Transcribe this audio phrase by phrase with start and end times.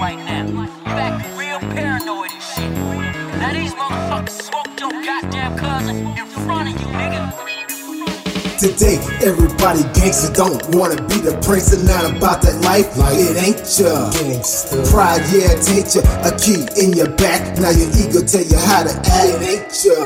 [0.00, 0.52] right now.
[0.56, 2.70] You acting real paranoid and shit.
[3.38, 7.36] Now these motherfuckers smoked your goddamn cousin in front of you, nigga.
[8.58, 12.96] Today, everybody gangster don't wanna be the prince and not about that life.
[12.96, 14.10] Like It ain't ya.
[14.10, 14.90] Gangsta.
[14.90, 16.02] Pride, yeah, it ain't ya.
[16.24, 17.58] A key in your back.
[17.58, 19.08] Now your ego tell you how to act.
[19.08, 19.96] It ain't ya.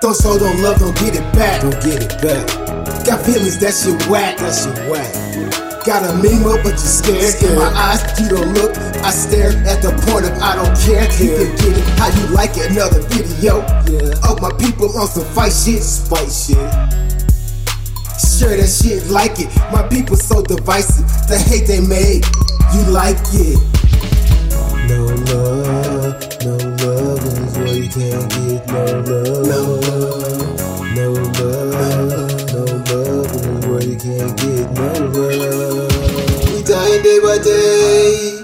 [0.00, 1.62] Don't show, don't love, don't get it back.
[1.62, 2.81] Don't get it back.
[3.04, 4.38] Got feelings that shit whack.
[4.38, 5.10] That shit whack.
[5.84, 7.34] Got a meme up, but you scared.
[7.42, 8.76] In my eyes, you don't look.
[9.02, 11.10] I stare at the point of I don't care.
[11.18, 12.70] You can get it how you like it.
[12.70, 13.58] Another video.
[13.90, 14.14] Yeah.
[14.22, 15.82] Oh, my people on some fight shit.
[15.82, 17.02] Fight shit.
[18.22, 19.50] Sure, that shit like it.
[19.74, 21.06] My people so divisive.
[21.26, 22.22] The hate they made,
[22.70, 23.58] you like it.
[24.86, 29.42] No love, no love is where you can't get no love.
[29.46, 30.52] No
[30.94, 32.31] No love, no love
[33.82, 35.90] you can't get no love.
[36.52, 38.38] We dying day by day,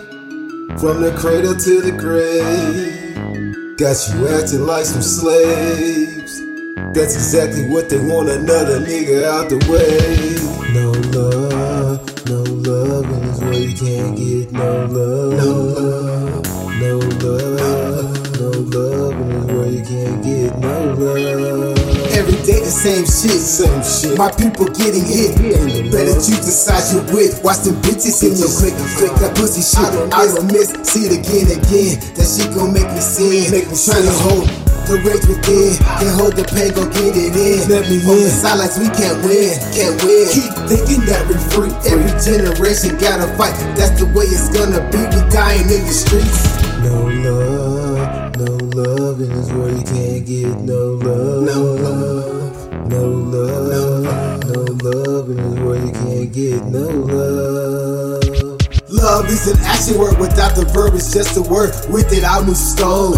[0.79, 3.77] from the cradle to the grave.
[3.79, 6.43] Got you acting like some slaves.
[6.93, 10.35] That's exactly what they want, another nigga out the way.
[10.75, 11.53] No love,
[22.69, 23.41] the same shit.
[23.41, 24.19] Same shit.
[24.21, 25.33] My people getting hit.
[25.89, 27.41] Better choose the side you with.
[27.41, 28.77] Watch them bitches in your click.
[29.01, 29.89] Click that pussy shit.
[30.13, 30.69] I don't miss.
[30.85, 31.97] See it again, again.
[32.21, 33.49] That shit gon' make me sin.
[33.49, 34.45] Make me Tryna hold
[34.85, 35.81] the rage within.
[35.97, 37.65] Can't hold the pain, go get it in.
[37.73, 38.29] Let me On in.
[38.29, 39.57] the sidelines, we can't win.
[39.73, 40.29] Can't win.
[40.29, 41.73] Keep thinking that we're free.
[41.89, 43.57] Every generation gotta fight.
[43.81, 45.01] That's the way it's gonna be.
[45.09, 46.45] We dying in the streets.
[46.85, 51.49] No love, no love is where you can't get no love.
[51.49, 52.28] No love.
[52.89, 58.59] No love, no love is where you can't get no love.
[58.89, 61.75] Love is an action word without the verb, it's just a word.
[61.91, 63.13] With it, I move stone.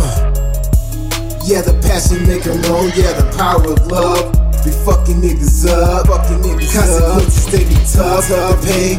[1.47, 2.91] Yeah, the passion make them known.
[2.97, 4.33] Yeah, the power of love.
[4.65, 6.09] Be fucking niggas up.
[6.09, 8.27] Fucking niggas Consequences stay be tough.
[8.27, 8.99] The pain,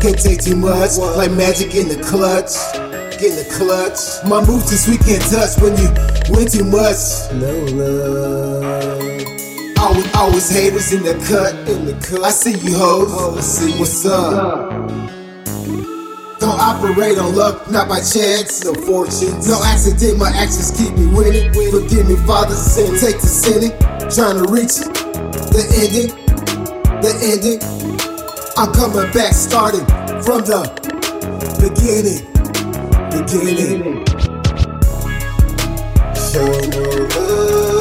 [0.00, 0.98] can't take too much.
[0.98, 2.52] Like magic in the clutch.
[3.16, 4.28] In the clutch.
[4.28, 5.88] My moves just we can't touch when you
[6.28, 7.32] win too much.
[7.32, 9.41] No love.
[9.92, 11.52] Always, always haters in the cut.
[11.68, 12.24] In the cut.
[12.24, 13.12] I see you hoes.
[13.12, 14.88] Oh, I see what's up.
[16.40, 18.64] Don't operate on luck, not by chance.
[18.64, 19.46] No fortunes.
[19.46, 21.52] No accident, my actions keep me winning.
[21.52, 23.72] Forgive me, Father, sin, take the sinning.
[24.08, 24.88] Trying to reach it,
[25.52, 26.08] the ending,
[27.04, 27.60] the ending.
[28.56, 29.84] I'm coming back, starting
[30.24, 30.64] from the
[31.60, 32.24] beginning,
[33.12, 34.06] beginning.
[36.16, 36.80] Show no
[37.14, 37.71] love.